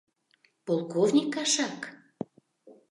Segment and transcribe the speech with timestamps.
[0.65, 1.79] Полковник кашак?